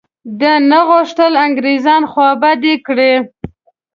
[0.39, 3.13] ده نه غوښتل انګرېزان خوابدي کړي.